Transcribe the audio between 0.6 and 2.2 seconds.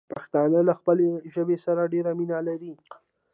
له خپلې ژبې سره ډېره